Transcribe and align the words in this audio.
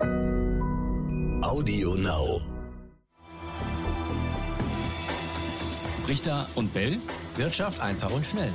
Audio 0.00 1.94
Now. 1.94 2.40
Richter 6.08 6.48
und 6.54 6.72
Bell. 6.72 6.96
Wirtschaft 7.36 7.82
einfach 7.82 8.10
und 8.10 8.24
schnell. 8.24 8.50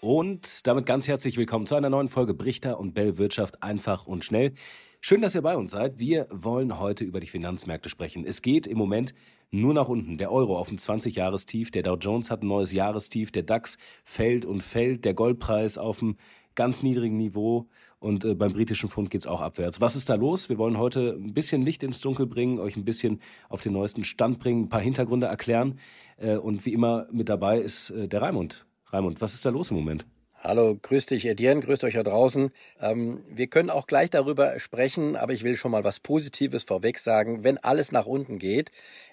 Und 0.00 0.66
damit 0.66 0.86
ganz 0.86 1.06
herzlich 1.06 1.36
willkommen 1.36 1.66
zu 1.66 1.74
einer 1.74 1.90
neuen 1.90 2.08
Folge 2.08 2.32
Brichter 2.32 2.80
und 2.80 2.94
Bell 2.94 3.18
Wirtschaft 3.18 3.62
einfach 3.62 4.06
und 4.06 4.24
schnell. 4.24 4.54
Schön, 5.02 5.20
dass 5.20 5.34
ihr 5.34 5.42
bei 5.42 5.56
uns 5.56 5.72
seid. 5.72 5.98
Wir 5.98 6.28
wollen 6.30 6.78
heute 6.78 7.04
über 7.04 7.20
die 7.20 7.26
Finanzmärkte 7.26 7.90
sprechen. 7.90 8.24
Es 8.24 8.40
geht 8.40 8.66
im 8.66 8.78
Moment 8.78 9.12
nur 9.50 9.74
nach 9.74 9.88
unten. 9.88 10.16
Der 10.16 10.32
Euro 10.32 10.58
auf 10.58 10.68
dem 10.68 10.78
20-Jahrestief, 10.78 11.70
der 11.70 11.82
Dow 11.82 11.96
Jones 11.96 12.30
hat 12.30 12.42
ein 12.42 12.48
neues 12.48 12.72
Jahrestief, 12.72 13.32
der 13.32 13.42
DAX 13.42 13.76
fällt 14.04 14.44
und 14.44 14.62
fällt, 14.62 15.04
der 15.04 15.12
Goldpreis 15.14 15.76
auf 15.76 16.00
einem 16.00 16.16
ganz 16.54 16.82
niedrigen 16.82 17.16
Niveau 17.16 17.68
und 17.98 18.24
äh, 18.24 18.34
beim 18.34 18.52
britischen 18.52 18.88
Pfund 18.88 19.10
geht 19.10 19.22
es 19.22 19.26
auch 19.26 19.40
abwärts. 19.40 19.80
Was 19.80 19.96
ist 19.96 20.10
da 20.10 20.14
los? 20.14 20.48
Wir 20.48 20.58
wollen 20.58 20.78
heute 20.78 21.16
ein 21.18 21.34
bisschen 21.34 21.62
Licht 21.62 21.82
ins 21.82 22.00
Dunkel 22.00 22.26
bringen, 22.26 22.58
euch 22.58 22.76
ein 22.76 22.84
bisschen 22.84 23.20
auf 23.48 23.60
den 23.60 23.72
neuesten 23.72 24.04
Stand 24.04 24.40
bringen, 24.40 24.64
ein 24.64 24.68
paar 24.68 24.80
Hintergründe 24.80 25.26
erklären 25.26 25.78
äh, 26.16 26.36
und 26.36 26.64
wie 26.66 26.72
immer 26.72 27.06
mit 27.12 27.28
dabei 27.28 27.58
ist 27.58 27.90
äh, 27.90 28.08
der 28.08 28.22
Raimund. 28.22 28.66
Raimund, 28.86 29.20
was 29.20 29.34
ist 29.34 29.44
da 29.44 29.50
los 29.50 29.70
im 29.70 29.76
Moment? 29.76 30.06
Hallo, 30.42 30.74
grüß 30.80 31.04
dich, 31.04 31.26
Etienne, 31.26 31.60
grüßt 31.60 31.84
euch 31.84 31.94
da 31.94 32.02
draußen. 32.02 32.50
Ähm, 32.80 33.22
wir 33.28 33.46
können 33.48 33.68
auch 33.68 33.86
gleich 33.86 34.08
darüber 34.08 34.58
sprechen, 34.58 35.14
aber 35.14 35.34
ich 35.34 35.44
will 35.44 35.56
schon 35.56 35.70
mal 35.70 35.84
was 35.84 36.00
Positives 36.00 36.64
vorweg 36.64 36.98
sagen. 36.98 37.44
Wenn 37.44 37.58
alles 37.58 37.92
nach 37.92 38.06
unten 38.06 38.38
geht, 38.38 38.72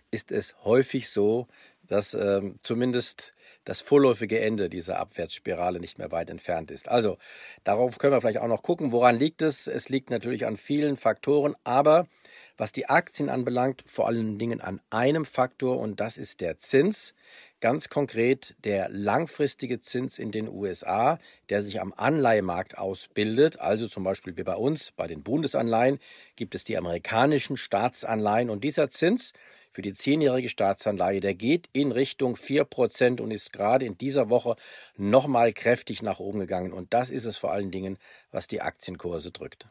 ist 0.10 0.32
es 0.32 0.56
häufig 0.64 1.10
so, 1.10 1.48
dass 1.86 2.14
ähm, 2.14 2.60
zumindest 2.64 3.34
das 3.68 3.82
vorläufige 3.82 4.40
Ende 4.40 4.70
dieser 4.70 4.98
Abwärtsspirale 4.98 5.82
nicht 5.82 5.98
mehr 5.98 6.10
weit 6.12 6.30
entfernt 6.30 6.72
ist. 6.72 6.88
Also 6.88 7.18
darauf 7.66 7.98
können 7.98 8.14
wir 8.14 8.22
vielleicht 8.22 8.38
auch 8.38 8.48
noch 8.48 8.64
gucken. 8.64 8.94
Woran 8.94 9.20
liegt 9.20 9.42
es? 9.42 9.68
Es 9.68 9.90
liegt 9.90 10.10
natürlich 10.10 10.46
an 10.46 10.56
vielen 10.56 10.96
Faktoren, 10.96 11.54
aber 11.66 12.08
was 12.56 12.72
die 12.72 12.88
Aktien 12.88 13.30
anbelangt, 13.30 13.84
vor 13.86 14.08
allen 14.08 14.40
Dingen 14.40 14.62
an 14.62 14.80
einem 14.90 15.26
Faktor 15.26 15.80
und 15.80 16.00
das 16.00 16.18
ist 16.18 16.40
der 16.40 16.58
Zins. 16.60 17.14
Ganz 17.60 17.90
konkret 17.90 18.56
der 18.64 18.88
langfristige 18.88 19.82
Zins 19.82 20.18
in 20.18 20.32
den 20.32 20.48
USA, 20.48 21.20
der 21.50 21.62
sich 21.62 21.82
am 21.82 21.94
Anleihemarkt 21.94 22.78
ausbildet. 22.78 23.60
Also 23.60 23.88
zum 23.88 24.04
Beispiel 24.04 24.38
wie 24.38 24.44
bei 24.44 24.56
uns, 24.56 24.92
bei 24.92 25.08
den 25.08 25.24
Bundesanleihen 25.24 26.00
gibt 26.36 26.56
es 26.56 26.64
die 26.64 26.78
amerikanischen 26.78 27.58
Staatsanleihen. 27.58 28.50
Und 28.50 28.64
dieser 28.64 28.90
Zins 28.90 29.34
für 29.78 29.84
die 29.84 29.94
zehnjährige 29.94 30.50
Staatsanleihe, 30.50 31.20
der 31.20 31.36
geht 31.36 31.70
in 31.72 31.92
Richtung 31.92 32.34
4% 32.34 33.22
und 33.22 33.30
ist 33.30 33.54
gerade 33.54 33.86
in 33.86 33.96
dieser 33.96 34.28
Woche 34.32 34.56
nochmal 34.96 35.54
kräftig 35.54 36.02
nach 36.02 36.18
oben 36.18 36.40
gegangen. 36.40 36.74
Und 36.74 36.96
das 36.96 37.12
ist 37.12 37.26
es 37.26 37.38
vor 37.38 37.52
allen 37.52 37.70
Dingen, 37.70 38.00
was 38.32 38.48
die 38.48 38.64
Aktienkurse 38.64 39.30
drückt. 39.30 39.70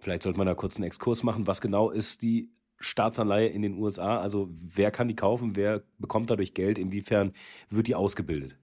Vielleicht 0.00 0.24
sollte 0.24 0.38
man 0.38 0.48
da 0.48 0.54
kurz 0.54 0.74
einen 0.74 0.86
Exkurs 0.86 1.22
machen. 1.22 1.46
Was 1.46 1.60
genau 1.60 1.90
ist 1.90 2.22
die 2.22 2.50
Staatsanleihe 2.80 3.46
in 3.46 3.62
den 3.62 3.74
USA? 3.74 4.18
Also 4.18 4.48
wer 4.50 4.90
kann 4.90 5.06
die 5.06 5.14
kaufen? 5.14 5.54
Wer 5.54 5.84
bekommt 5.98 6.30
dadurch 6.30 6.54
Geld? 6.54 6.76
Inwiefern 6.76 7.32
wird 7.70 7.86
die 7.86 7.94
ausgebildet? 7.94 8.58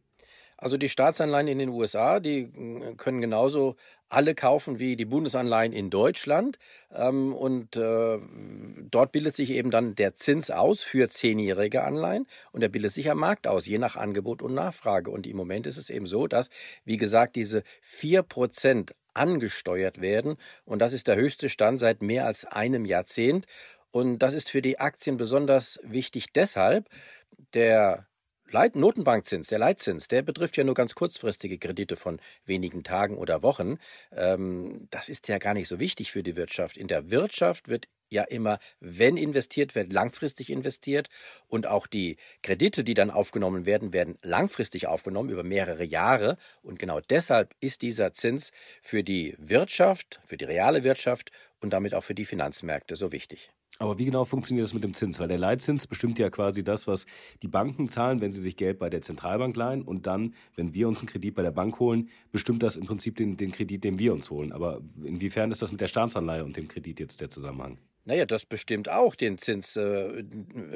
Also 0.61 0.77
die 0.77 0.89
Staatsanleihen 0.89 1.47
in 1.47 1.57
den 1.57 1.69
USA, 1.69 2.19
die 2.19 2.41
äh, 2.41 2.95
können 2.95 3.19
genauso 3.19 3.75
alle 4.09 4.35
kaufen 4.35 4.77
wie 4.77 4.95
die 4.95 5.05
Bundesanleihen 5.05 5.73
in 5.73 5.89
Deutschland. 5.89 6.59
Ähm, 6.93 7.33
und 7.33 7.75
äh, 7.75 8.19
dort 8.91 9.11
bildet 9.11 9.35
sich 9.35 9.49
eben 9.49 9.71
dann 9.71 9.95
der 9.95 10.13
Zins 10.13 10.51
aus 10.51 10.83
für 10.83 11.09
zehnjährige 11.09 11.83
Anleihen 11.83 12.27
und 12.51 12.61
der 12.61 12.69
bildet 12.69 12.93
sich 12.93 13.09
am 13.09 13.17
Markt 13.17 13.47
aus, 13.47 13.65
je 13.65 13.79
nach 13.79 13.95
Angebot 13.95 14.43
und 14.43 14.53
Nachfrage. 14.53 15.09
Und 15.09 15.25
im 15.25 15.35
Moment 15.35 15.65
ist 15.65 15.77
es 15.77 15.89
eben 15.89 16.05
so, 16.05 16.27
dass, 16.27 16.51
wie 16.85 16.97
gesagt, 16.97 17.35
diese 17.35 17.63
vier 17.81 18.21
Prozent 18.21 18.93
angesteuert 19.15 19.99
werden. 19.99 20.37
Und 20.63 20.79
das 20.79 20.93
ist 20.93 21.07
der 21.07 21.15
höchste 21.15 21.49
Stand 21.49 21.79
seit 21.79 22.03
mehr 22.03 22.27
als 22.27 22.45
einem 22.45 22.85
Jahrzehnt. 22.85 23.47
Und 23.89 24.19
das 24.19 24.35
ist 24.35 24.51
für 24.51 24.61
die 24.61 24.79
Aktien 24.79 25.17
besonders 25.17 25.79
wichtig 25.83 26.31
deshalb, 26.33 26.87
der 27.55 28.05
Leit 28.53 28.75
Notenbankzins, 28.75 29.47
der 29.47 29.59
Leitzins, 29.59 30.07
der 30.07 30.21
betrifft 30.21 30.57
ja 30.57 30.63
nur 30.63 30.73
ganz 30.75 30.93
kurzfristige 30.95 31.57
Kredite 31.57 31.95
von 31.95 32.19
wenigen 32.45 32.83
Tagen 32.83 33.17
oder 33.17 33.43
Wochen. 33.43 33.77
Ähm, 34.11 34.87
das 34.91 35.09
ist 35.09 35.27
ja 35.27 35.37
gar 35.37 35.53
nicht 35.53 35.67
so 35.67 35.79
wichtig 35.79 36.11
für 36.11 36.21
die 36.23 36.35
Wirtschaft. 36.35 36.77
In 36.77 36.87
der 36.87 37.09
Wirtschaft 37.09 37.67
wird 37.69 37.87
ja 38.09 38.23
immer, 38.23 38.59
wenn 38.79 39.15
investiert 39.17 39.73
wird, 39.73 39.93
langfristig 39.93 40.49
investiert 40.49 41.09
und 41.47 41.65
auch 41.65 41.87
die 41.87 42.17
Kredite, 42.43 42.83
die 42.83 42.93
dann 42.93 43.09
aufgenommen 43.09 43.65
werden, 43.65 43.93
werden 43.93 44.17
langfristig 44.21 44.87
aufgenommen 44.87 45.29
über 45.29 45.43
mehrere 45.43 45.85
Jahre 45.85 46.37
und 46.61 46.77
genau 46.77 46.99
deshalb 46.99 47.55
ist 47.61 47.81
dieser 47.81 48.13
Zins 48.13 48.51
für 48.81 49.03
die 49.03 49.35
Wirtschaft, 49.39 50.19
für 50.25 50.37
die 50.37 50.45
reale 50.45 50.83
Wirtschaft 50.83 51.31
und 51.61 51.71
damit 51.71 51.93
auch 51.93 52.03
für 52.03 52.15
die 52.15 52.25
Finanzmärkte 52.25 52.95
so 52.95 53.11
wichtig. 53.11 53.51
Aber 53.81 53.97
wie 53.97 54.05
genau 54.05 54.25
funktioniert 54.25 54.63
das 54.63 54.75
mit 54.75 54.83
dem 54.83 54.93
Zins? 54.93 55.19
Weil 55.19 55.27
der 55.27 55.39
Leitzins 55.39 55.87
bestimmt 55.87 56.19
ja 56.19 56.29
quasi 56.29 56.63
das, 56.63 56.85
was 56.85 57.07
die 57.41 57.47
Banken 57.47 57.89
zahlen, 57.89 58.21
wenn 58.21 58.31
sie 58.31 58.39
sich 58.39 58.55
Geld 58.55 58.77
bei 58.77 58.91
der 58.91 59.01
Zentralbank 59.01 59.55
leihen. 59.55 59.81
Und 59.81 60.05
dann, 60.05 60.35
wenn 60.55 60.75
wir 60.75 60.87
uns 60.87 60.99
einen 60.99 61.09
Kredit 61.09 61.33
bei 61.33 61.41
der 61.41 61.49
Bank 61.49 61.79
holen, 61.79 62.09
bestimmt 62.31 62.61
das 62.61 62.77
im 62.77 62.85
Prinzip 62.85 63.15
den, 63.15 63.37
den 63.37 63.51
Kredit, 63.51 63.83
den 63.83 63.97
wir 63.97 64.13
uns 64.13 64.29
holen. 64.29 64.51
Aber 64.51 64.81
inwiefern 65.03 65.49
ist 65.49 65.63
das 65.63 65.71
mit 65.71 65.81
der 65.81 65.87
Staatsanleihe 65.87 66.45
und 66.45 66.57
dem 66.57 66.67
Kredit 66.67 66.99
jetzt 66.99 67.21
der 67.21 67.31
Zusammenhang? 67.31 67.79
Naja, 68.05 68.25
das 68.25 68.45
bestimmt 68.45 68.87
auch 68.87 69.15
den 69.15 69.39
Zins 69.39 69.75
äh, 69.75 70.23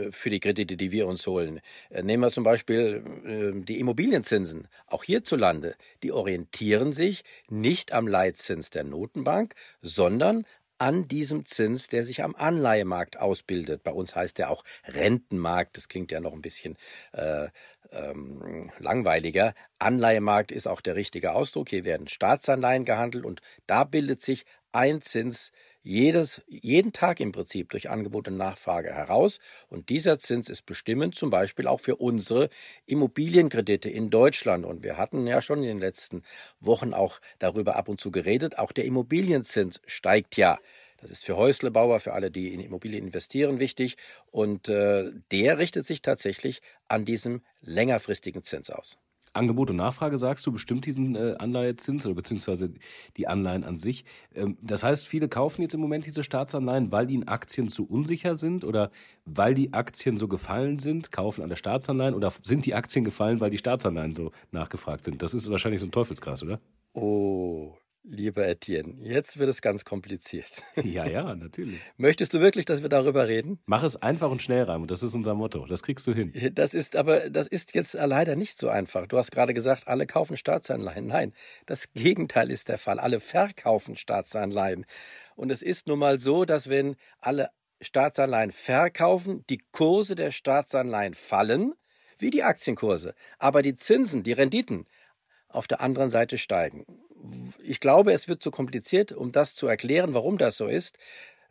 für 0.10 0.30
die 0.32 0.40
Kredite, 0.40 0.76
die 0.76 0.92
wir 0.92 1.06
uns 1.06 1.28
holen. 1.28 1.60
Äh, 1.92 2.02
nehmen 2.02 2.24
wir 2.24 2.32
zum 2.32 2.44
Beispiel 2.44 3.04
äh, 3.24 3.64
die 3.64 3.80
Immobilienzinsen. 3.80 4.68
Auch 4.88 5.04
hierzulande, 5.04 5.76
die 6.02 6.12
orientieren 6.12 6.92
sich 6.92 7.24
nicht 7.50 7.94
am 7.94 8.08
Leitzins 8.08 8.72
der 8.72 8.84
Notenbank, 8.84 9.54
sondern 9.82 10.46
an 10.78 11.08
diesem 11.08 11.46
Zins, 11.46 11.88
der 11.88 12.04
sich 12.04 12.24
am 12.24 12.36
Anleihemarkt 12.36 13.18
ausbildet. 13.18 13.84
Bei 13.84 13.92
uns 13.92 14.16
heißt 14.16 14.38
der 14.38 14.50
auch 14.50 14.64
Rentenmarkt. 14.86 15.78
Das 15.78 15.88
klingt 15.88 16.12
ja 16.12 16.20
noch 16.20 16.34
ein 16.34 16.42
bisschen 16.42 16.78
äh, 17.14 17.48
ähm, 17.92 18.72
langweiliger. 18.80 19.54
Anleihemarkt 19.80 20.52
ist 20.52 20.68
auch 20.68 20.82
der 20.82 20.96
richtige 20.96 21.34
Ausdruck. 21.34 21.70
Hier 21.70 21.86
werden 21.86 22.08
Staatsanleihen 22.08 22.86
gehandelt 22.86 23.26
und 23.26 23.42
da 23.68 23.84
bildet 23.84 24.22
sich 24.22 24.46
ein 24.72 25.02
Zins 25.02 25.52
jedes, 25.86 26.42
jeden 26.48 26.94
Tag 26.94 27.20
im 27.20 27.32
Prinzip 27.32 27.70
durch 27.70 27.90
Angebot 27.92 28.28
und 28.28 28.38
Nachfrage 28.38 28.92
heraus. 28.92 29.40
Und 29.70 29.90
dieser 29.90 30.18
Zins 30.18 30.50
ist 30.50 30.66
bestimmend 30.66 31.14
zum 31.14 31.30
Beispiel 31.30 31.68
auch 31.68 31.80
für 31.80 31.96
unsere 31.98 32.50
Immobilienkredite 32.88 33.90
in 33.90 34.10
Deutschland. 34.10 34.66
Und 34.66 34.84
wir 34.84 34.98
hatten 34.98 35.28
ja 35.28 35.42
schon 35.42 35.60
in 35.60 35.68
den 35.68 35.80
letzten 35.80 36.24
Wochen 36.60 36.96
auch 36.96 37.22
darüber 37.38 37.76
ab 37.76 37.88
und 37.88 38.02
zu 38.02 38.10
geredet. 38.10 38.58
Auch 38.58 38.72
der 38.72 38.86
Immobilienzins 38.86 39.80
steigt 39.86 40.38
ja. 40.38 40.58
Das 40.98 41.12
ist 41.12 41.24
für 41.24 41.38
Häuslebauer, 41.38 42.00
für 42.00 42.14
alle, 42.14 42.32
die 42.32 42.52
in 42.52 42.62
Immobilien 42.62 43.06
investieren, 43.06 43.60
wichtig. 43.60 43.96
Und 44.32 44.68
äh, 44.68 45.12
der 45.32 45.60
richtet 45.60 45.86
sich 45.86 46.02
tatsächlich 46.02 46.62
an 46.88 47.06
diesem 47.06 47.44
längerfristigen 47.62 48.44
Zins 48.44 48.72
aus. 48.72 48.98
Angebot 49.36 49.70
und 49.70 49.76
Nachfrage, 49.78 50.18
sagst 50.18 50.46
du, 50.46 50.52
bestimmt 50.52 50.86
diesen 50.86 51.16
äh, 51.16 51.36
Anleihezins 51.40 52.06
oder 52.06 52.16
beziehungsweise 52.16 52.74
die 53.18 53.28
Anleihen 53.28 53.64
an 53.64 53.78
sich. 53.78 54.06
Ähm, 54.34 54.58
das 54.62 54.84
heißt, 54.84 55.08
viele 55.08 55.30
kaufen 55.30 55.62
jetzt 55.62 55.74
im 55.74 55.82
Moment 55.82 56.06
diese 56.06 56.24
Staatsanleihen, 56.24 56.92
weil 56.92 57.10
ihnen 57.10 57.28
Aktien 57.28 57.68
zu 57.68 57.86
unsicher 57.86 58.36
sind 58.36 58.64
oder 58.64 58.92
weil 59.26 59.54
die 59.54 59.74
Aktien 59.74 60.18
so 60.18 60.28
gefallen 60.28 60.80
sind, 60.80 61.12
kaufen 61.12 61.42
an 61.44 61.50
der 61.50 61.56
Staatsanleihen 61.56 62.16
oder 62.16 62.32
sind 62.44 62.66
die 62.66 62.74
Aktien 62.76 63.06
gefallen, 63.06 63.40
weil 63.40 63.52
die 63.52 63.58
Staatsanleihen 63.58 64.14
so 64.14 64.32
nachgefragt 64.52 65.04
sind? 65.04 65.22
Das 65.22 65.34
ist 65.34 65.50
wahrscheinlich 65.50 65.82
so 65.82 65.88
ein 65.88 65.92
Teufelskreis, 65.92 66.44
oder? 66.44 66.60
Oh, 66.94 67.74
Lieber 68.08 68.48
Etienne, 68.48 68.98
jetzt 69.02 69.40
wird 69.40 69.50
es 69.50 69.62
ganz 69.64 69.84
kompliziert. 69.84 70.62
Ja, 70.84 71.06
ja, 71.06 71.36
natürlich. 71.36 71.80
Möchtest 71.98 72.34
du 72.34 72.40
wirklich, 72.40 72.66
dass 72.66 72.82
wir 72.84 72.90
darüber 72.90 73.28
reden? 73.28 73.60
Mach 73.66 73.82
es 73.82 73.96
einfach 73.96 74.30
und 74.30 74.42
schnell, 74.42 74.64
Raimund. 74.64 74.92
Das 74.92 75.02
ist 75.02 75.16
unser 75.16 75.34
Motto. 75.34 75.66
Das 75.66 75.82
kriegst 75.82 76.06
du 76.06 76.14
hin. 76.14 76.32
Das 76.54 76.74
ist 76.76 76.96
aber, 76.96 77.30
das 77.32 77.48
ist 77.48 77.74
jetzt 77.74 77.94
leider 77.94 78.36
nicht 78.36 78.60
so 78.60 78.70
einfach. 78.70 79.08
Du 79.08 79.18
hast 79.18 79.32
gerade 79.32 79.54
gesagt, 79.56 79.88
alle 79.88 80.06
kaufen 80.06 80.38
Staatsanleihen. 80.38 81.08
Nein, 81.08 81.34
das 81.66 81.92
Gegenteil 81.94 82.52
ist 82.52 82.70
der 82.70 82.78
Fall. 82.78 83.00
Alle 83.00 83.20
verkaufen 83.20 83.98
Staatsanleihen. 83.98 84.86
Und 85.36 85.52
es 85.52 85.64
ist 85.64 85.88
nun 85.88 86.00
mal 86.00 86.20
so, 86.20 86.46
dass 86.46 86.70
wenn 86.70 86.96
alle 87.20 87.50
Staatsanleihen 87.82 88.52
verkaufen, 88.52 89.44
die 89.50 89.64
Kurse 89.72 90.16
der 90.16 90.32
Staatsanleihen 90.32 91.16
fallen, 91.16 91.74
wie 92.20 92.30
die 92.30 92.44
Aktienkurse. 92.44 93.16
Aber 93.40 93.64
die 93.64 93.76
Zinsen, 93.76 94.22
die 94.22 94.34
Renditen 94.34 94.86
auf 95.50 95.68
der 95.68 95.82
anderen 95.82 96.10
Seite 96.12 96.38
steigen 96.38 96.86
ich 97.64 97.80
glaube, 97.80 98.14
es 98.14 98.28
wird 98.28 98.42
zu 98.42 98.52
kompliziert, 98.52 99.12
um 99.12 99.32
das 99.32 99.56
zu 99.56 99.68
erklären, 99.68 100.14
warum 100.14 100.38
das 100.38 100.58
so 100.58 100.68
ist. 100.68 100.98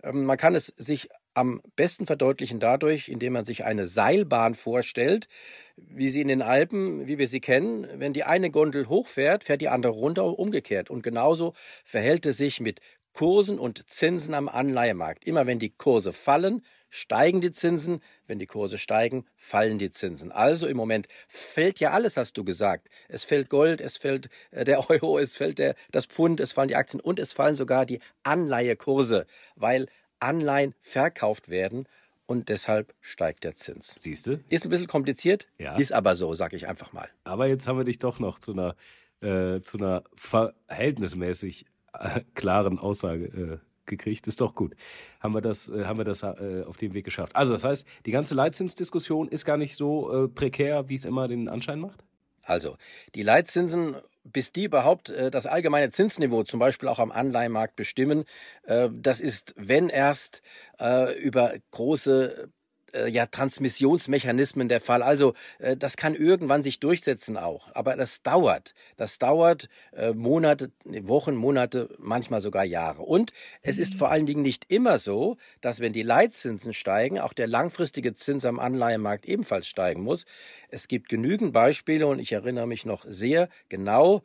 Ähm, 0.02 0.24
man 0.24 0.36
kann 0.36 0.54
es 0.54 0.66
sich 0.76 1.08
am 1.34 1.60
besten 1.74 2.06
verdeutlichen 2.06 2.60
dadurch, 2.60 3.08
indem 3.08 3.32
man 3.32 3.44
sich 3.44 3.64
eine 3.64 3.86
Seilbahn 3.86 4.54
vorstellt, 4.54 5.28
wie 5.76 6.10
sie 6.10 6.20
in 6.20 6.28
den 6.28 6.42
Alpen, 6.42 7.06
wie 7.08 7.18
wir 7.18 7.26
sie 7.26 7.40
kennen. 7.40 7.88
Wenn 7.96 8.12
die 8.12 8.24
eine 8.24 8.50
Gondel 8.50 8.88
hochfährt, 8.88 9.44
fährt 9.44 9.60
die 9.60 9.68
andere 9.68 9.92
runter, 9.92 10.38
umgekehrt. 10.38 10.90
Und 10.90 11.02
genauso 11.02 11.54
verhält 11.84 12.26
es 12.26 12.36
sich 12.36 12.60
mit 12.60 12.80
Kursen 13.12 13.58
und 13.58 13.90
Zinsen 13.90 14.34
am 14.34 14.48
Anleihemarkt. 14.48 15.24
Immer 15.24 15.46
wenn 15.46 15.58
die 15.58 15.70
Kurse 15.70 16.12
fallen, 16.12 16.62
steigen 16.94 17.40
die 17.40 17.50
Zinsen, 17.50 18.00
wenn 18.28 18.38
die 18.38 18.46
Kurse 18.46 18.78
steigen, 18.78 19.26
fallen 19.34 19.78
die 19.78 19.90
Zinsen. 19.90 20.30
Also 20.30 20.68
im 20.68 20.76
Moment 20.76 21.08
fällt 21.26 21.80
ja 21.80 21.90
alles, 21.90 22.16
hast 22.16 22.38
du 22.38 22.44
gesagt. 22.44 22.88
Es 23.08 23.24
fällt 23.24 23.50
Gold, 23.50 23.80
es 23.80 23.96
fällt 23.96 24.28
äh, 24.52 24.62
der 24.62 24.78
Euro, 24.90 25.18
es 25.18 25.36
fällt 25.36 25.58
der, 25.58 25.74
das 25.90 26.06
Pfund, 26.06 26.38
es 26.38 26.52
fallen 26.52 26.68
die 26.68 26.76
Aktien 26.76 27.00
und 27.00 27.18
es 27.18 27.32
fallen 27.32 27.56
sogar 27.56 27.84
die 27.84 27.98
Anleihekurse, 28.22 29.26
weil 29.56 29.86
Anleihen 30.20 30.74
verkauft 30.80 31.48
werden 31.48 31.86
und 32.26 32.48
deshalb 32.48 32.94
steigt 33.00 33.42
der 33.42 33.56
Zins. 33.56 33.96
Siehst 33.98 34.26
du? 34.28 34.38
Ist 34.48 34.64
ein 34.64 34.70
bisschen 34.70 34.86
kompliziert, 34.86 35.48
Ja. 35.58 35.76
ist 35.76 35.92
aber 35.92 36.14
so, 36.14 36.34
sag 36.34 36.52
ich 36.52 36.68
einfach 36.68 36.92
mal. 36.92 37.08
Aber 37.24 37.48
jetzt 37.48 37.66
haben 37.66 37.76
wir 37.76 37.84
dich 37.84 37.98
doch 37.98 38.20
noch 38.20 38.38
zu 38.38 38.52
einer, 38.52 38.76
äh, 39.20 39.60
zu 39.62 39.78
einer 39.78 40.04
verhältnismäßig 40.14 41.66
äh, 41.98 42.20
klaren 42.34 42.78
Aussage 42.78 43.24
äh, 43.26 43.58
gekriegt. 43.86 44.26
Ist 44.26 44.40
doch 44.40 44.54
gut. 44.54 44.74
Haben 45.20 45.34
wir 45.34 45.40
das, 45.40 45.68
äh, 45.68 45.84
haben 45.84 45.98
wir 45.98 46.04
das 46.04 46.22
äh, 46.22 46.64
auf 46.66 46.76
dem 46.76 46.94
Weg 46.94 47.04
geschafft. 47.04 47.34
Also, 47.36 47.52
das 47.52 47.64
heißt, 47.64 47.86
die 48.06 48.10
ganze 48.10 48.34
Leitzinsdiskussion 48.34 49.28
ist 49.28 49.44
gar 49.44 49.56
nicht 49.56 49.76
so 49.76 50.24
äh, 50.24 50.28
prekär, 50.28 50.88
wie 50.88 50.96
es 50.96 51.04
immer 51.04 51.28
den 51.28 51.48
Anschein 51.48 51.80
macht? 51.80 52.04
Also, 52.42 52.76
die 53.14 53.22
Leitzinsen, 53.22 53.96
bis 54.22 54.52
die 54.52 54.64
überhaupt 54.64 55.10
äh, 55.10 55.30
das 55.30 55.46
allgemeine 55.46 55.90
Zinsniveau 55.90 56.44
zum 56.44 56.60
Beispiel 56.60 56.88
auch 56.88 56.98
am 56.98 57.10
Anleihenmarkt 57.10 57.76
bestimmen, 57.76 58.24
äh, 58.64 58.88
das 58.92 59.20
ist, 59.20 59.54
wenn 59.56 59.88
erst 59.88 60.42
äh, 60.78 61.18
über 61.18 61.54
große 61.70 62.50
äh, 62.94 63.08
ja, 63.08 63.26
Transmissionsmechanismen 63.26 64.68
der 64.68 64.80
Fall. 64.80 65.02
Also 65.02 65.34
äh, 65.58 65.76
das 65.76 65.96
kann 65.96 66.14
irgendwann 66.14 66.62
sich 66.62 66.80
durchsetzen 66.80 67.36
auch, 67.36 67.68
aber 67.74 67.96
das 67.96 68.22
dauert. 68.22 68.74
Das 68.96 69.18
dauert 69.18 69.68
äh, 69.92 70.12
Monate, 70.12 70.70
Wochen, 70.84 71.34
Monate, 71.34 71.94
manchmal 71.98 72.40
sogar 72.40 72.64
Jahre. 72.64 73.02
Und 73.02 73.32
es 73.62 73.78
ist 73.78 73.94
vor 73.94 74.10
allen 74.10 74.26
Dingen 74.26 74.42
nicht 74.42 74.66
immer 74.68 74.98
so, 74.98 75.36
dass 75.60 75.80
wenn 75.80 75.92
die 75.92 76.02
Leitzinsen 76.02 76.72
steigen, 76.72 77.18
auch 77.18 77.32
der 77.32 77.46
langfristige 77.46 78.14
Zins 78.14 78.44
am 78.44 78.58
Anleihenmarkt 78.58 79.26
ebenfalls 79.26 79.66
steigen 79.68 80.02
muss. 80.02 80.24
Es 80.68 80.88
gibt 80.88 81.08
genügend 81.08 81.52
Beispiele 81.52 82.06
und 82.06 82.18
ich 82.18 82.32
erinnere 82.32 82.66
mich 82.66 82.86
noch 82.86 83.04
sehr 83.08 83.48
genau, 83.68 84.22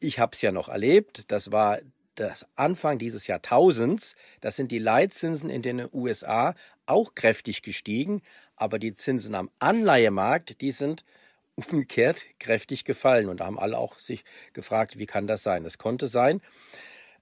ich 0.00 0.18
habe 0.18 0.32
es 0.32 0.42
ja 0.42 0.52
noch 0.52 0.68
erlebt, 0.68 1.30
das 1.30 1.50
war 1.50 1.78
das 2.14 2.46
Anfang 2.56 2.98
dieses 2.98 3.26
Jahrtausends, 3.26 4.16
das 4.40 4.56
sind 4.56 4.72
die 4.72 4.78
Leitzinsen 4.78 5.50
in 5.50 5.62
den 5.62 5.88
USA 5.92 6.54
auch 6.88 7.14
kräftig 7.14 7.62
gestiegen, 7.62 8.22
aber 8.56 8.78
die 8.78 8.94
Zinsen 8.94 9.34
am 9.34 9.50
Anleihemarkt, 9.58 10.60
die 10.60 10.72
sind 10.72 11.04
umgekehrt 11.54 12.24
kräftig 12.38 12.84
gefallen. 12.84 13.28
Und 13.28 13.40
da 13.40 13.46
haben 13.46 13.58
alle 13.58 13.78
auch 13.78 13.98
sich 13.98 14.24
gefragt, 14.52 14.98
wie 14.98 15.06
kann 15.06 15.26
das 15.26 15.42
sein? 15.42 15.64
Das 15.64 15.78
konnte 15.78 16.06
sein. 16.06 16.40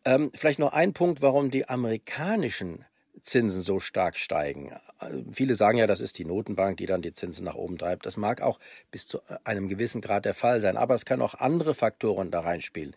Ähm, 0.04 0.30
vielleicht 0.34 0.58
noch 0.58 0.72
ein 0.72 0.92
Punkt, 0.92 1.22
warum 1.22 1.50
die 1.50 1.68
amerikanischen 1.68 2.84
Zinsen 3.22 3.62
so 3.62 3.80
stark 3.80 4.18
steigen. 4.18 4.72
Äh, 5.00 5.22
Viele 5.32 5.54
sagen 5.54 5.78
ja, 5.78 5.86
das 5.86 6.00
ist 6.00 6.18
die 6.18 6.24
Notenbank, 6.24 6.76
die 6.76 6.86
dann 6.86 7.02
die 7.02 7.12
Zinsen 7.12 7.44
nach 7.44 7.54
oben 7.54 7.78
treibt. 7.78 8.06
Das 8.06 8.16
mag 8.16 8.40
auch 8.40 8.58
bis 8.90 9.06
zu 9.06 9.20
einem 9.44 9.68
gewissen 9.68 10.00
Grad 10.00 10.24
der 10.24 10.34
Fall 10.34 10.60
sein, 10.60 10.76
aber 10.76 10.94
es 10.94 11.04
kann 11.04 11.22
auch 11.22 11.34
andere 11.34 11.74
Faktoren 11.74 12.30
da 12.30 12.40
reinspielen. 12.40 12.94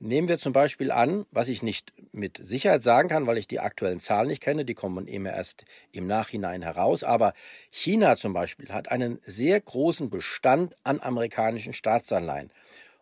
Nehmen 0.00 0.28
wir 0.28 0.38
zum 0.38 0.52
Beispiel 0.52 0.90
an, 0.90 1.26
was 1.30 1.48
ich 1.48 1.62
nicht 1.62 1.92
mit 2.12 2.38
Sicherheit 2.42 2.82
sagen 2.82 3.08
kann, 3.08 3.26
weil 3.26 3.38
ich 3.38 3.48
die 3.48 3.60
aktuellen 3.60 4.00
Zahlen 4.00 4.28
nicht 4.28 4.42
kenne, 4.42 4.64
die 4.64 4.74
kommen 4.74 5.08
immer 5.08 5.32
erst 5.32 5.64
im 5.92 6.06
Nachhinein 6.06 6.62
heraus, 6.62 7.02
aber 7.02 7.34
China 7.70 8.16
zum 8.16 8.32
Beispiel 8.32 8.68
hat 8.68 8.90
einen 8.90 9.18
sehr 9.24 9.60
großen 9.60 10.08
Bestand 10.10 10.76
an 10.84 11.00
amerikanischen 11.00 11.72
Staatsanleihen. 11.72 12.50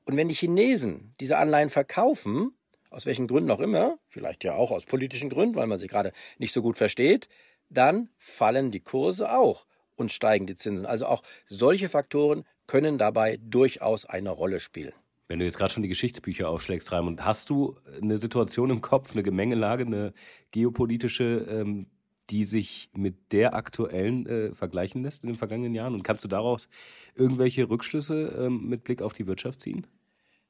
Und 0.07 0.17
wenn 0.17 0.29
die 0.29 0.35
Chinesen 0.35 1.15
diese 1.21 1.37
Anleihen 1.37 1.69
verkaufen, 1.69 2.53
aus 2.96 3.04
welchen 3.04 3.26
Gründen 3.26 3.50
auch 3.50 3.60
immer, 3.60 3.98
vielleicht 4.08 4.43
ja 4.43 4.54
auch 4.54 4.70
aus 4.70 4.87
politischen 4.87 5.28
Gründen, 5.28 5.54
weil 5.54 5.66
man 5.66 5.78
sie 5.78 5.87
gerade 5.87 6.12
nicht 6.38 6.54
so 6.54 6.62
gut 6.62 6.78
versteht, 6.78 7.28
dann 7.69 8.08
fallen 8.16 8.70
die 8.70 8.81
Kurse 8.81 9.31
auch 9.37 9.66
und 9.96 10.12
steigen 10.12 10.46
die 10.46 10.56
Zinsen. 10.56 10.87
Also 10.87 11.04
auch 11.04 11.22
solche 11.46 11.90
Faktoren 11.90 12.44
können 12.66 12.96
dabei 12.96 13.38
durchaus 13.43 14.06
eine 14.06 14.31
Rolle 14.31 14.60
spielen. 14.60 14.94
Wenn 15.28 15.40
du 15.40 15.44
jetzt 15.44 15.58
gerade 15.58 15.75
schon 15.75 15.82
die 15.82 15.90
Geschichtsbücher 15.90 16.48
aufschlägst, 16.48 16.90
Raimund, 16.90 17.22
hast 17.22 17.50
du 17.50 17.76
eine 18.00 18.16
Situation 18.16 18.70
im 18.70 18.81
Kopf, 18.81 19.12
eine 19.12 19.22
Gemengelage, 19.22 19.84
eine 19.84 20.14
geopolitische, 20.52 21.46
ähm, 21.50 21.88
die 22.31 22.44
sich 22.44 22.88
mit 22.94 23.32
der 23.32 23.54
aktuellen 23.54 24.26
äh, 24.26 24.54
vergleichen 24.54 25.02
lässt 25.02 25.22
in 25.22 25.28
den 25.28 25.37
vergangenen 25.37 25.75
Jahren? 25.75 25.93
Und 25.93 26.02
kannst 26.02 26.25
du 26.25 26.28
daraus 26.28 26.70
irgendwelche 27.14 27.69
Rückschlüsse 27.69 28.46
ähm, 28.46 28.69
mit 28.69 28.84
Blick 28.84 29.02
auf 29.02 29.12
die 29.12 29.26
Wirtschaft 29.26 29.60
ziehen? 29.60 29.87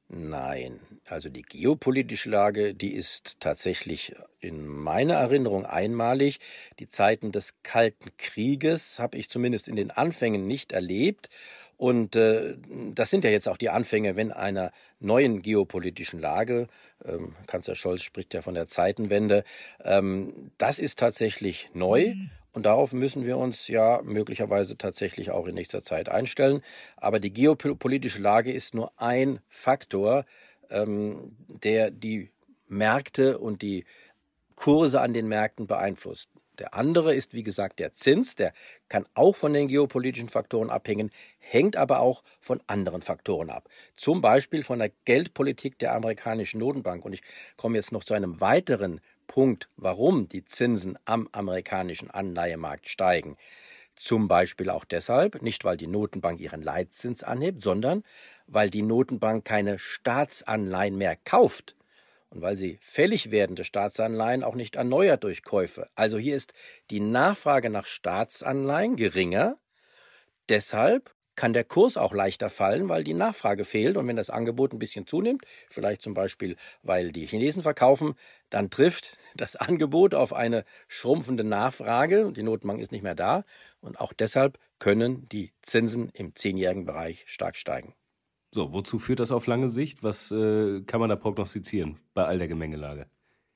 Nein, 0.09 0.79
also 1.05 1.27
die 1.27 1.41
geopolitische 1.41 2.29
Lage, 2.29 2.73
die 2.73 2.93
ist 2.93 3.41
tatsächlich 3.41 4.15
in 4.39 4.65
meiner 4.65 5.15
Erinnerung 5.15 5.65
einmalig. 5.65 6.39
Die 6.79 6.87
Zeiten 6.87 7.33
des 7.33 7.55
Kalten 7.61 8.11
Krieges 8.17 8.99
habe 8.99 9.17
ich 9.17 9.29
zumindest 9.29 9.67
in 9.67 9.75
den 9.75 9.91
Anfängen 9.91 10.47
nicht 10.47 10.71
erlebt. 10.71 11.29
Und 11.75 12.15
äh, 12.15 12.55
das 12.95 13.09
sind 13.09 13.25
ja 13.25 13.29
jetzt 13.29 13.49
auch 13.49 13.57
die 13.57 13.69
Anfänge, 13.69 14.15
wenn 14.15 14.31
einer 14.31 14.71
neuen 14.99 15.41
geopolitischen 15.41 16.19
Lage, 16.19 16.67
ähm, 17.05 17.35
Kanzler 17.45 17.75
Scholz 17.75 18.01
spricht 18.01 18.33
ja 18.33 18.41
von 18.41 18.55
der 18.55 18.67
Zeitenwende, 18.67 19.43
ähm, 19.83 20.51
das 20.57 20.79
ist 20.79 20.99
tatsächlich 20.99 21.69
neu. 21.73 22.13
Und 22.57 22.63
darauf 22.63 22.91
müssen 22.91 23.23
wir 23.23 23.37
uns 23.37 23.67
ja 23.67 24.01
möglicherweise 24.03 24.79
tatsächlich 24.79 25.29
auch 25.29 25.45
in 25.45 25.53
nächster 25.53 25.83
Zeit 25.83 26.09
einstellen. 26.09 26.63
Aber 26.95 27.19
die 27.19 27.31
geopolitische 27.31 28.19
Lage 28.19 28.51
ist 28.51 28.73
nur 28.73 28.91
ein 28.97 29.41
Faktor, 29.47 30.25
ähm, 30.71 31.35
der 31.47 31.91
die 31.91 32.31
Märkte 32.67 33.37
und 33.37 33.61
die 33.61 33.85
Kurse 34.55 35.01
an 35.01 35.13
den 35.13 35.27
Märkten 35.27 35.67
beeinflusst. 35.67 36.31
Der 36.57 36.73
andere 36.73 37.13
ist, 37.13 37.35
wie 37.35 37.43
gesagt, 37.43 37.77
der 37.77 37.93
Zins. 37.93 38.33
Der 38.33 38.53
kann 38.89 39.05
auch 39.13 39.35
von 39.35 39.53
den 39.53 39.67
geopolitischen 39.67 40.29
Faktoren 40.29 40.71
abhängen, 40.71 41.11
hängt 41.37 41.75
aber 41.75 41.99
auch 41.99 42.23
von 42.39 42.59
anderen 42.65 43.03
Faktoren 43.03 43.51
ab. 43.51 43.69
Zum 43.97 44.21
Beispiel 44.21 44.63
von 44.63 44.79
der 44.79 44.89
Geldpolitik 45.05 45.77
der 45.77 45.93
amerikanischen 45.93 46.59
Notenbank. 46.59 47.05
Und 47.05 47.13
ich 47.13 47.21
komme 47.55 47.77
jetzt 47.77 47.91
noch 47.91 48.03
zu 48.03 48.15
einem 48.15 48.41
weiteren 48.41 48.99
Punkt, 49.27 49.69
warum 49.77 50.27
die 50.27 50.45
Zinsen 50.45 50.97
am 51.05 51.29
amerikanischen 51.31 52.09
Anleihemarkt 52.09 52.89
steigen. 52.89 53.37
Zum 53.95 54.27
Beispiel 54.27 54.69
auch 54.69 54.85
deshalb, 54.85 55.41
nicht 55.41 55.65
weil 55.65 55.77
die 55.77 55.87
Notenbank 55.87 56.39
ihren 56.39 56.61
Leitzins 56.61 57.23
anhebt, 57.23 57.61
sondern 57.61 58.03
weil 58.47 58.69
die 58.69 58.83
Notenbank 58.83 59.43
keine 59.45 59.79
Staatsanleihen 59.79 60.97
mehr 60.97 61.15
kauft 61.15 61.75
und 62.29 62.41
weil 62.41 62.57
sie 62.57 62.77
fällig 62.81 63.31
werdende 63.31 63.63
Staatsanleihen 63.63 64.43
auch 64.43 64.55
nicht 64.55 64.75
erneuert 64.75 65.23
durch 65.23 65.43
Käufe. 65.43 65.89
Also 65.95 66.17
hier 66.17 66.35
ist 66.35 66.53
die 66.89 66.99
Nachfrage 66.99 67.69
nach 67.69 67.87
Staatsanleihen 67.87 68.95
geringer. 68.95 69.57
Deshalb 70.49 71.13
kann 71.37 71.53
der 71.53 71.63
Kurs 71.63 71.95
auch 71.95 72.13
leichter 72.13 72.49
fallen, 72.49 72.89
weil 72.89 73.05
die 73.05 73.13
Nachfrage 73.13 73.63
fehlt. 73.63 73.95
Und 73.95 74.07
wenn 74.07 74.17
das 74.17 74.29
Angebot 74.29 74.73
ein 74.73 74.79
bisschen 74.79 75.07
zunimmt, 75.07 75.45
vielleicht 75.69 76.01
zum 76.01 76.13
Beispiel, 76.13 76.57
weil 76.83 77.13
die 77.13 77.25
Chinesen 77.25 77.61
verkaufen, 77.61 78.15
dann 78.49 78.69
trifft 78.69 79.17
das 79.35 79.55
Angebot 79.55 80.13
auf 80.13 80.33
eine 80.33 80.65
schrumpfende 80.89 81.45
Nachfrage 81.45 82.25
und 82.27 82.35
die 82.35 82.43
Notenbank 82.43 82.81
ist 82.81 82.91
nicht 82.91 83.03
mehr 83.03 83.15
da. 83.15 83.45
Und 83.79 84.01
auch 84.01 84.11
deshalb 84.11 84.59
können 84.79 85.29
die 85.29 85.53
Zinsen 85.61 86.09
im 86.09 86.35
zehnjährigen 86.35 86.85
Bereich 86.85 87.23
stark 87.27 87.55
steigen. 87.55 87.93
So, 88.53 88.73
wozu 88.73 88.97
führt 88.97 89.19
das 89.19 89.31
auf 89.31 89.45
lange 89.45 89.69
Sicht? 89.69 90.03
Was 90.03 90.31
äh, 90.31 90.81
kann 90.81 90.99
man 90.99 91.09
da 91.09 91.15
prognostizieren 91.15 91.99
bei 92.13 92.25
all 92.25 92.39
der 92.39 92.47
Gemengelage? 92.47 93.07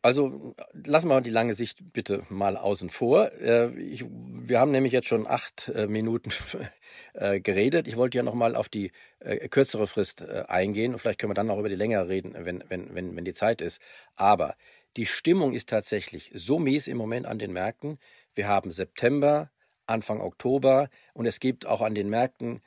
Also 0.03 0.55
lassen 0.73 1.09
wir 1.09 1.21
die 1.21 1.29
lange 1.29 1.53
Sicht 1.53 1.93
bitte 1.93 2.23
mal 2.29 2.57
außen 2.57 2.89
vor. 2.89 3.31
Äh, 3.33 3.79
ich, 3.79 4.03
wir 4.09 4.59
haben 4.59 4.71
nämlich 4.71 4.93
jetzt 4.93 5.07
schon 5.07 5.27
acht 5.27 5.69
äh, 5.69 5.85
Minuten 5.85 6.31
äh, 7.13 7.39
geredet. 7.39 7.87
Ich 7.87 7.97
wollte 7.97 8.17
ja 8.17 8.23
noch 8.23 8.33
mal 8.33 8.55
auf 8.55 8.69
die 8.69 8.91
kürzere 9.51 9.85
Frist 9.85 10.23
eingehen. 10.23 10.97
Vielleicht 10.97 11.19
können 11.19 11.29
wir 11.29 11.35
dann 11.35 11.51
auch 11.51 11.59
über 11.59 11.69
die 11.69 11.75
längere 11.75 12.07
reden, 12.07 12.33
wenn, 12.35 12.63
wenn, 12.69 12.95
wenn, 12.95 13.15
wenn 13.15 13.23
die 13.23 13.35
Zeit 13.35 13.61
ist. 13.61 13.79
Aber 14.15 14.55
die 14.97 15.05
Stimmung 15.05 15.53
ist 15.53 15.69
tatsächlich 15.69 16.31
so 16.33 16.57
mies 16.57 16.87
im 16.87 16.97
Moment 16.97 17.27
an 17.27 17.37
den 17.37 17.53
Märkten. 17.53 17.99
Wir 18.33 18.47
haben 18.47 18.71
September, 18.71 19.51
Anfang 19.85 20.21
Oktober 20.21 20.89
und 21.13 21.27
es 21.27 21.39
gibt 21.39 21.67
auch 21.67 21.81
an 21.81 21.93
den 21.93 22.09
Märkten 22.09 22.61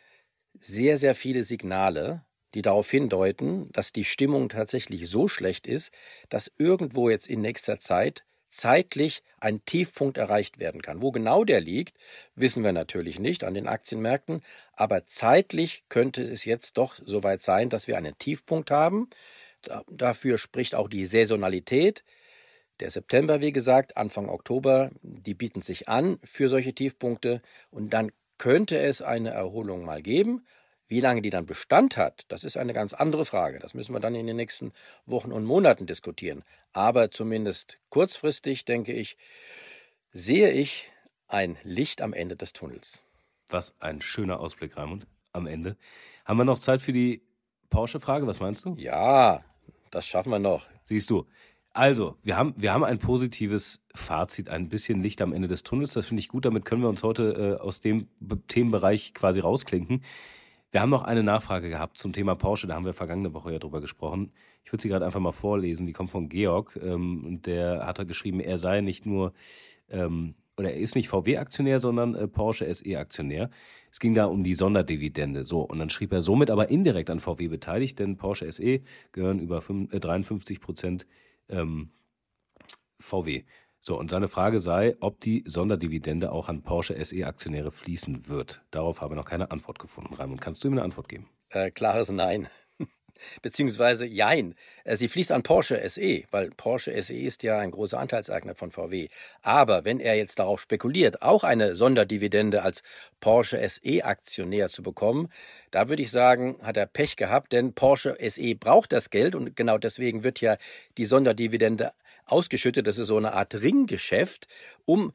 sehr, 0.61 0.97
sehr 0.97 1.17
viele 1.17 1.43
Signale, 1.43 2.25
die 2.55 2.63
darauf 2.63 2.91
hindeuten, 2.91 3.71
dass 3.73 3.93
die 3.93 4.05
Stimmung 4.05 4.49
tatsächlich 4.49 5.09
so 5.09 5.29
schlecht 5.29 5.67
ist, 5.67 5.93
dass 6.29 6.53
irgendwo 6.57 7.11
jetzt 7.11 7.29
in 7.29 7.41
nächster 7.41 7.79
Zeit 7.79 8.25
zeitlich 8.49 9.23
ein 9.41 9.65
Tiefpunkt 9.65 10.17
erreicht 10.17 10.61
werden 10.61 10.81
kann. 10.81 11.03
Wo 11.03 11.11
genau 11.11 11.45
der 11.45 11.61
liegt, 11.61 11.99
wissen 12.37 12.63
wir 12.63 12.73
natürlich 12.73 13.19
nicht 13.19 13.43
an 13.43 13.55
den 13.55 13.67
Aktienmärkten, 13.67 14.43
aber 14.73 15.07
zeitlich 15.07 15.85
könnte 15.89 16.23
es 16.23 16.45
jetzt 16.45 16.79
doch 16.79 17.01
soweit 17.05 17.43
sein, 17.43 17.69
dass 17.69 17.89
wir 17.89 17.99
einen 17.99 18.17
Tiefpunkt 18.17 18.71
haben. 18.71 19.11
Dafür 19.91 20.39
spricht 20.39 20.77
auch 20.77 20.89
die 20.89 21.05
Saisonalität. 21.05 22.05
Der 22.81 22.91
September, 22.91 23.41
wie 23.41 23.53
gesagt, 23.53 23.97
Anfang 23.97 24.29
Oktober, 24.29 24.91
die 25.03 25.35
bieten 25.35 25.63
sich 25.63 25.89
an 25.89 26.19
für 26.23 26.49
solche 26.49 26.75
Tiefpunkte 26.75 27.43
und 27.71 27.91
dann 27.91 28.13
könnte 28.39 28.79
es 28.79 29.03
eine 29.03 29.31
Erholung 29.31 29.85
mal 29.85 30.03
geben. 30.03 30.47
Wie 30.87 31.01
lange 31.01 31.23
die 31.23 31.31
dann 31.31 31.47
Bestand 31.47 31.97
hat, 31.97 32.25
das 32.29 32.45
ist 32.45 32.57
eine 32.57 32.75
ganz 32.75 32.93
andere 32.93 33.25
Frage. 33.25 33.59
Das 33.59 33.75
müssen 33.75 33.95
wir 33.95 34.01
dann 34.01 34.15
in 34.15 34.27
den 34.27 34.37
nächsten 34.37 34.73
Wochen 35.07 35.33
und 35.33 35.45
Monaten 35.45 35.87
diskutieren. 35.87 36.45
Aber 36.73 37.11
zumindest 37.11 37.79
kurzfristig, 37.89 38.65
denke 38.65 38.93
ich, 38.93 39.17
sehe 40.13 40.51
ich 40.51 40.91
ein 41.27 41.57
Licht 41.63 42.03
am 42.03 42.13
Ende 42.13 42.37
des 42.37 42.53
Tunnels. 42.53 43.03
Was 43.49 43.81
ein 43.81 44.01
schöner 44.01 44.41
Ausblick, 44.41 44.77
Raimund, 44.77 45.07
am 45.33 45.47
Ende. 45.47 45.77
Haben 46.25 46.39
wir 46.39 46.45
noch 46.45 46.59
Zeit 46.59 46.81
für 46.81 46.93
die 46.93 47.23
Porsche-Frage? 47.71 48.27
Was 48.27 48.41
meinst 48.41 48.65
du? 48.65 48.75
Ja, 48.77 49.45
das 49.91 50.07
schaffen 50.07 50.31
wir 50.31 50.39
noch. 50.39 50.67
Siehst 50.85 51.11
du. 51.11 51.27
Also, 51.73 52.17
wir 52.23 52.37
haben, 52.37 52.55
wir 52.57 52.73
haben 52.73 52.85
ein 52.85 53.01
positives 53.01 53.85
Fazit, 53.95 54.49
ein 54.49 54.69
bisschen 54.69 55.03
Licht 55.03 55.21
am 55.21 55.33
Ende 55.33 55.49
des 55.49 55.65
Tunnels. 55.65 55.93
Das 55.93 56.07
finde 56.07 56.21
ich 56.21 56.29
gut. 56.29 56.45
Damit 56.45 56.65
können 56.65 56.83
wir 56.83 56.89
uns 56.89 57.03
heute 57.03 57.59
äh, 57.59 57.61
aus 57.61 57.81
dem 57.81 58.09
Be 58.21 58.41
Themenbereich 58.47 59.13
quasi 59.13 59.41
rausklinken. 59.41 60.05
Wir 60.75 60.81
haben 60.81 60.91
noch 60.91 61.05
eine 61.05 61.23
Nachfrage 61.23 61.69
gehabt 61.69 61.99
zum 61.99 62.13
Thema 62.13 62.35
Porsche. 62.35 62.67
Da 62.67 62.75
haben 62.75 62.85
wir 62.85 62.95
vergangene 62.95 63.33
Woche 63.33 63.53
ja 63.53 63.61
drüber 63.61 63.81
gesprochen. 63.81 64.33
Ich 64.65 64.73
würde 64.73 64.83
sie 64.83 64.89
gerade 64.89 65.07
einfach 65.07 65.21
mal 65.21 65.31
vorlesen. 65.31 65.87
Die 65.87 65.93
kommt 65.93 66.11
von 66.11 66.29
Georg. 66.29 66.77
Ähm, 66.83 67.25
und 67.25 67.47
der 67.47 67.87
hat 67.87 68.01
da 68.01 68.03
geschrieben, 68.03 68.41
er 68.41 68.59
sei 68.59 68.81
nicht 68.81 69.07
nur 69.07 69.35
ähm, 69.89 70.35
oder 70.57 70.73
er 70.73 70.81
ist 70.81 70.97
nicht 70.97 71.09
VW-Aktionär, 71.09 71.79
sondern 71.79 72.17
äh, 72.17 72.27
Porsche 72.27 72.75
SE-Aktionär. 72.75 73.51
Es 73.93 74.01
ging 74.01 74.15
da 74.15 74.25
um 74.25 74.43
die 74.43 74.57
Sonderdividende. 74.57 75.45
So, 75.45 75.61
und 75.61 75.79
dann 75.79 75.91
schrieb 75.91 76.13
er 76.13 76.23
somit 76.23 76.51
aber 76.51 76.71
indirekt 76.71 77.09
an 77.09 77.21
VW 77.21 77.47
beteiligt, 77.47 78.01
denn 78.01 78.17
Porsche 78.17 78.51
SE 78.51 78.81
gehören 79.13 79.39
über 79.39 79.61
5, 79.61 79.93
äh, 79.93 80.01
53 80.01 80.61
Prozent 80.61 81.07
ähm, 81.49 81.93
VW. 82.99 83.45
So, 83.87 83.99
und 83.99 84.11
seine 84.11 84.29
Frage 84.29 84.61
sei, 84.61 84.97
ob 85.01 85.21
die 85.21 85.45
Sonderdividende 85.47 86.33
auch 86.33 86.49
an 86.49 86.63
Porsche 86.63 86.97
SE-Aktionäre 87.05 87.71
fließen 87.71 88.29
wird. 88.29 88.63
Darauf 88.71 89.03
habe 89.03 89.13
ich 89.13 89.19
noch 89.19 89.27
keine 89.27 89.51
Antwort 89.51 89.79
gefunden. 89.79 90.15
Raimund, 90.15 90.41
kannst 90.41 90.65
du 90.65 90.69
ihm 90.69 90.73
eine 90.73 90.83
Antwort 90.83 91.07
geben? 91.07 91.29
Äh, 91.51 91.71
klares 91.71 92.11
Nein. 92.11 92.49
Beziehungsweise 93.43 94.07
Jein. 94.07 94.55
Äh, 94.85 94.97
sie 94.97 95.07
fließt 95.07 95.33
an 95.33 95.43
Porsche 95.43 95.87
SE, 95.87 96.23
weil 96.31 96.49
Porsche 96.53 96.99
SE 97.03 97.15
ist 97.15 97.43
ja 97.43 97.59
ein 97.59 97.73
großer 97.73 97.99
Anteilseigner 97.99 98.55
von 98.55 98.71
VW. 98.71 99.09
Aber 99.43 99.85
wenn 99.85 100.01
er 100.01 100.17
jetzt 100.17 100.39
darauf 100.39 100.63
spekuliert, 100.63 101.21
auch 101.21 101.45
eine 101.45 101.77
Sonderdividende 101.77 102.63
als 102.63 102.83
Porsche 103.21 103.69
SE-Aktionär 103.69 104.71
zu 104.71 104.83
bekommen, 104.83 105.29
da 105.71 105.91
würde 105.91 106.01
ich 106.01 106.11
sagen, 106.11 106.57
hat 106.63 106.79
er 106.79 106.87
Pech 106.87 107.17
gehabt, 107.17 107.53
denn 107.53 107.75
Porsche 107.75 108.17
SE 108.31 108.55
braucht 108.55 108.93
das 108.93 109.11
Geld 109.11 109.35
und 109.35 109.57
genau 109.57 109.77
deswegen 109.77 110.25
wird 110.25 110.41
ja 110.41 110.57
die 110.97 111.05
Sonderdividende 111.05 111.93
ausgeschüttet. 112.27 112.87
Das 112.87 112.99
ist 112.99 113.09
so 113.09 113.17
eine 113.17 113.33
Art 113.33 113.55
Ringgeschäft, 113.55 114.49
um 114.85 115.13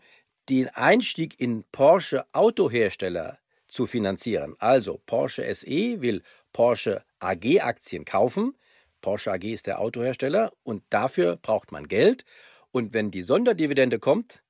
den 0.49 0.67
Einstieg 0.69 1.39
in 1.39 1.63
Porsche 1.71 2.25
Autohersteller 2.33 3.39
zu 3.67 3.85
finanzieren. 3.85 4.55
Also 4.59 4.99
Porsche 5.05 5.53
SE 5.53 6.01
will 6.01 6.23
Porsche 6.53 7.03
AG 7.19 7.61
Aktien 7.61 8.05
kaufen. 8.05 8.57
Porsche 9.01 9.31
AG 9.31 9.43
ist 9.43 9.67
der 9.67 9.79
Autohersteller 9.79 10.51
und 10.63 10.83
dafür 10.89 11.37
braucht 11.37 11.71
man 11.71 11.87
Geld. 11.87 12.25
Und 12.71 12.93
wenn 12.93 13.11
die 13.11 13.21
Sonderdividende 13.21 13.99
kommt, 13.99 14.43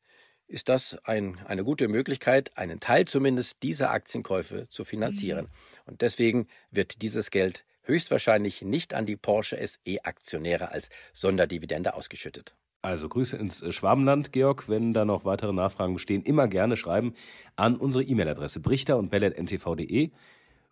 ist 0.47 0.67
das 0.67 0.97
ein, 1.03 1.39
eine 1.45 1.63
gute 1.63 1.87
Möglichkeit, 1.87 2.57
einen 2.57 2.79
Teil 2.79 3.05
zumindest 3.05 3.61
dieser 3.61 3.91
Aktienkäufe 3.91 4.67
zu 4.69 4.83
finanzieren. 4.83 5.47
Und 5.85 6.01
deswegen 6.01 6.47
wird 6.71 7.01
dieses 7.01 7.29
Geld 7.29 7.65
höchstwahrscheinlich 7.89 8.61
nicht 8.61 8.93
an 8.93 9.05
die 9.05 9.17
Porsche 9.17 9.59
SE-Aktionäre 9.65 10.71
als 10.71 10.89
Sonderdividende 11.13 11.93
ausgeschüttet. 11.93 12.55
Also 12.81 13.09
Grüße 13.09 13.35
ins 13.35 13.61
äh, 13.61 13.71
Schwabenland, 13.71 14.31
Georg. 14.31 14.69
Wenn 14.69 14.93
da 14.93 15.03
noch 15.03 15.25
weitere 15.25 15.51
Nachfragen 15.51 15.93
bestehen, 15.93 16.21
immer 16.21 16.47
gerne 16.47 16.77
schreiben 16.77 17.13
an 17.57 17.75
unsere 17.75 18.03
E-Mail-Adresse 18.03 18.61
brichter 18.61 18.97
und 18.97 19.09
bellet.ntv.de. 19.09 20.11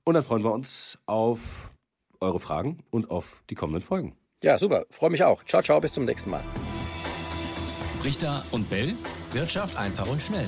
Und 0.05 0.13
dann 0.13 0.23
freuen 0.23 0.43
wir 0.43 0.53
uns 0.53 0.99
auf 1.05 1.71
eure 2.21 2.39
Fragen 2.39 2.83
und 2.91 3.11
auf 3.11 3.43
die 3.49 3.55
kommenden 3.55 3.81
Folgen. 3.81 4.15
Ja, 4.41 4.57
super. 4.57 4.85
Freue 4.89 5.09
mich 5.09 5.23
auch. 5.23 5.43
Ciao, 5.43 5.61
ciao. 5.61 5.81
Bis 5.81 5.93
zum 5.93 6.05
nächsten 6.05 6.29
Mal. 6.29 6.43
Brichter 8.01 8.45
und 8.51 8.69
Bell. 8.69 8.93
Wirtschaft 9.33 9.77
einfach 9.77 10.07
und 10.07 10.21
schnell. 10.21 10.47